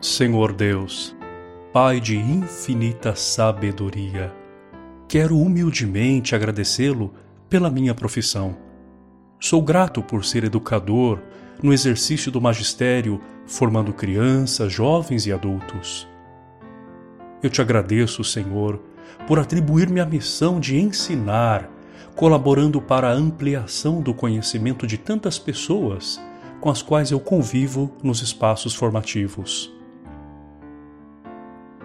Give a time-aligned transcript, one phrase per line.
[0.00, 1.16] Senhor Deus,
[1.72, 4.32] Pai de infinita sabedoria,
[5.08, 7.14] quero humildemente agradecê-lo
[7.48, 8.56] pela minha profissão.
[9.40, 11.18] Sou grato por ser educador
[11.62, 16.06] no exercício do magistério, formando crianças, jovens e adultos.
[17.42, 18.78] Eu te agradeço, Senhor,
[19.26, 21.70] por atribuir-me a missão de ensinar,
[22.14, 26.20] colaborando para a ampliação do conhecimento de tantas pessoas
[26.60, 29.75] com as quais eu convivo nos espaços formativos.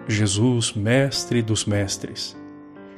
[0.08, 2.36] Jesus, Mestre dos Mestres,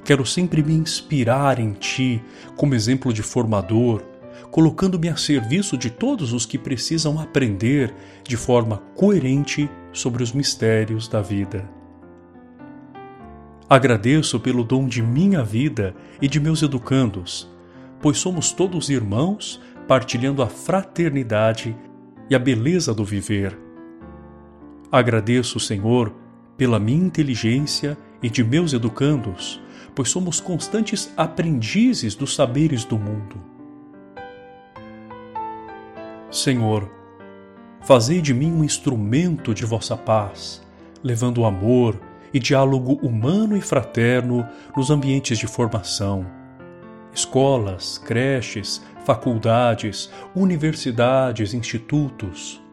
[0.04, 2.22] quero sempre me inspirar em Ti
[2.56, 4.02] como exemplo de formador,
[4.50, 7.94] colocando-me a serviço de todos os que precisam aprender
[8.27, 11.68] de forma coerente sobre os mistérios da vida.
[13.68, 17.50] Agradeço pelo dom de minha vida e de meus educandos,
[18.00, 21.77] pois somos todos irmãos partilhando a fraternidade
[22.30, 23.58] e a beleza do viver.
[24.91, 26.14] Agradeço, Senhor,
[26.56, 29.60] pela minha inteligência e de meus educandos,
[29.94, 33.36] pois somos constantes aprendizes dos saberes do mundo.
[36.30, 36.91] Senhor,
[37.82, 40.62] fazei de mim um instrumento de vossa paz,
[41.02, 42.00] levando amor
[42.32, 44.44] e diálogo humano e fraterno
[44.77, 46.27] nos ambientes de formação.
[47.14, 52.63] Escolas, creches, faculdades, universidades, institutos.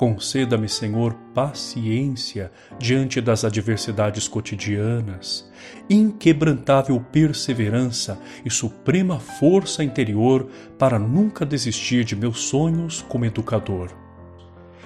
[0.00, 5.46] Conceda-me, Senhor, paciência diante das adversidades cotidianas,
[5.90, 13.90] inquebrantável perseverança e suprema força interior para nunca desistir de meus sonhos como educador.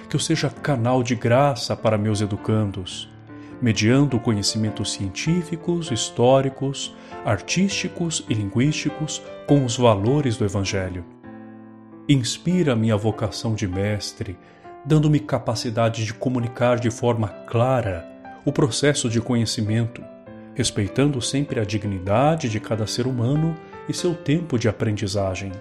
[0.09, 3.09] Que eu seja canal de graça para meus educandos
[3.61, 6.93] mediando conhecimentos científicos, históricos,
[7.23, 11.05] artísticos e linguísticos com os valores do Evangelho.
[12.07, 14.37] Inspira minha vocação de mestre,
[14.85, 18.07] dando-me capacidade de comunicar de forma clara
[18.45, 20.03] o processo de conhecimento,
[20.53, 23.55] respeitando sempre a dignidade de cada ser humano
[23.89, 25.51] e seu tempo de aprendizagem.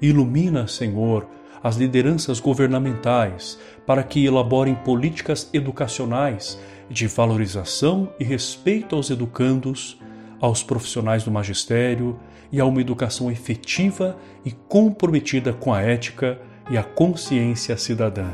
[0.00, 1.26] Ilumina, Senhor,
[1.60, 6.58] as lideranças governamentais para que elaborem políticas educacionais
[6.88, 9.98] de valorização e respeito aos educandos,
[10.40, 12.18] aos profissionais do magistério
[12.52, 16.40] e a uma educação efetiva e comprometida com a ética
[16.70, 18.28] e a consciência cidadã.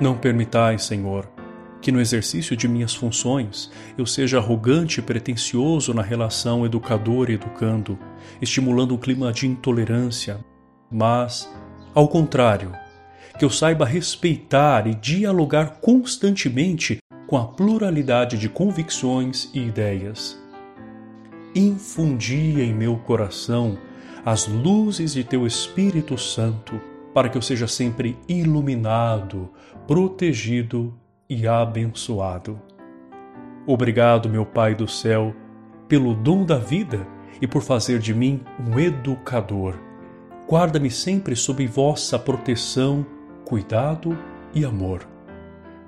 [0.00, 1.28] Não permitais, Senhor,
[1.80, 7.34] que no exercício de minhas funções eu seja arrogante e pretensioso na relação educador e
[7.34, 7.98] educando,
[8.40, 10.42] estimulando um clima de intolerância,
[10.90, 11.52] mas,
[11.94, 12.72] ao contrário,
[13.38, 20.40] que eu saiba respeitar e dialogar constantemente com a pluralidade de convicções e ideias.
[21.54, 23.78] Infundi em meu coração
[24.24, 26.80] as luzes de teu Espírito Santo,
[27.12, 29.50] para que eu seja sempre iluminado,
[29.86, 30.94] protegido
[31.28, 32.60] e abençoado.
[33.66, 35.34] Obrigado, meu Pai do céu,
[35.86, 37.06] pelo dom da vida
[37.40, 39.78] e por fazer de mim um educador.
[40.48, 43.06] Guarda-me sempre sob vossa proteção
[43.44, 44.18] cuidado
[44.54, 45.06] e amor.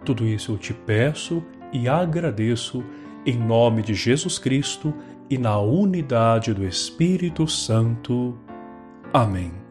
[0.04, 1.42] Tudo isso eu te peço
[1.72, 2.84] e agradeço
[3.24, 4.94] em nome de Jesus Cristo
[5.28, 8.38] e na unidade do Espírito Santo.
[9.12, 9.66] Amém.